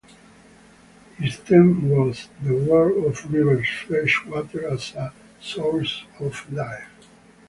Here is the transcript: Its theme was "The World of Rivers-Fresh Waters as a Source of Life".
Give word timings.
Its 1.19 1.35
theme 1.35 1.87
was 1.87 2.27
"The 2.41 2.55
World 2.55 3.05
of 3.05 3.31
Rivers-Fresh 3.31 4.25
Waters 4.25 4.65
as 4.65 4.95
a 4.95 5.13
Source 5.39 6.05
of 6.19 6.51
Life". 6.51 6.89